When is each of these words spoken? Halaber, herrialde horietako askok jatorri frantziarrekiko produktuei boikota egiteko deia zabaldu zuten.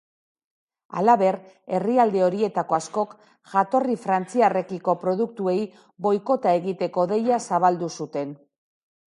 Halaber, 0.99 1.35
herrialde 1.79 2.23
horietako 2.27 2.77
askok 2.77 3.13
jatorri 3.53 3.99
frantziarrekiko 4.07 4.97
produktuei 5.05 5.57
boikota 6.07 6.57
egiteko 6.63 7.09
deia 7.13 7.41
zabaldu 7.51 7.93
zuten. 8.01 8.35